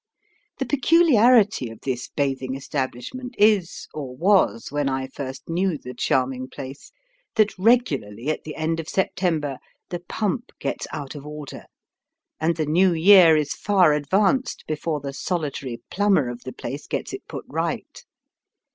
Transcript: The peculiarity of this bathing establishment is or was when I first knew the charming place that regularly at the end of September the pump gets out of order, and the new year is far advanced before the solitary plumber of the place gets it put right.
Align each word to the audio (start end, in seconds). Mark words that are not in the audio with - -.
The 0.57 0.65
peculiarity 0.65 1.69
of 1.69 1.81
this 1.81 2.07
bathing 2.07 2.55
establishment 2.55 3.35
is 3.37 3.87
or 3.93 4.15
was 4.17 4.71
when 4.71 4.89
I 4.89 5.05
first 5.05 5.47
knew 5.47 5.77
the 5.77 5.93
charming 5.93 6.49
place 6.49 6.91
that 7.35 7.55
regularly 7.59 8.29
at 8.31 8.43
the 8.43 8.55
end 8.55 8.79
of 8.79 8.89
September 8.89 9.59
the 9.89 9.99
pump 9.99 10.53
gets 10.59 10.87
out 10.91 11.13
of 11.13 11.23
order, 11.27 11.65
and 12.39 12.55
the 12.55 12.65
new 12.65 12.93
year 12.93 13.37
is 13.37 13.53
far 13.53 13.93
advanced 13.93 14.63
before 14.67 15.01
the 15.01 15.13
solitary 15.13 15.83
plumber 15.91 16.29
of 16.29 16.45
the 16.45 16.53
place 16.53 16.87
gets 16.87 17.13
it 17.13 17.21
put 17.27 17.45
right. 17.47 18.03